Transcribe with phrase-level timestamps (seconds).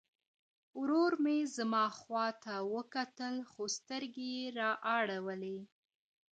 [0.79, 5.57] ورور مې زما خواته وکتل خو سترګې یې را اړولې.